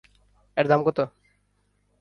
এর 0.57 0.65
দাম 0.67 0.81
কত? 0.87 0.97